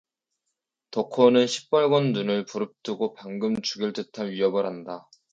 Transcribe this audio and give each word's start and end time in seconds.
덕호는 0.89 1.45
시뻘건 1.45 2.11
눈을 2.13 2.45
부릅뜨고 2.45 3.13
방금 3.13 3.61
죽일 3.61 3.93
듯이 3.93 4.09
위협을 4.31 4.65
한다. 4.65 5.07